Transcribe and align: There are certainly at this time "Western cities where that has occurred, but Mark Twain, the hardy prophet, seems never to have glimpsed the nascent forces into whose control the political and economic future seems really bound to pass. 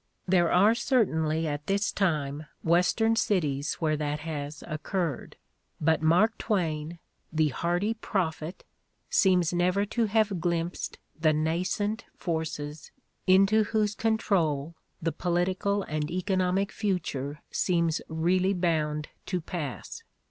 There 0.27 0.51
are 0.51 0.73
certainly 0.73 1.45
at 1.47 1.67
this 1.67 1.91
time 1.91 2.47
"Western 2.63 3.15
cities 3.15 3.75
where 3.75 3.95
that 3.97 4.21
has 4.21 4.63
occurred, 4.65 5.37
but 5.79 6.01
Mark 6.01 6.39
Twain, 6.39 6.97
the 7.31 7.49
hardy 7.49 7.93
prophet, 7.93 8.63
seems 9.11 9.53
never 9.53 9.85
to 9.85 10.05
have 10.07 10.41
glimpsed 10.41 10.97
the 11.19 11.33
nascent 11.33 12.05
forces 12.17 12.91
into 13.27 13.65
whose 13.65 13.93
control 13.93 14.73
the 15.03 15.11
political 15.11 15.83
and 15.83 16.09
economic 16.09 16.71
future 16.71 17.43
seems 17.51 18.01
really 18.09 18.53
bound 18.55 19.09
to 19.27 19.39
pass. 19.39 20.01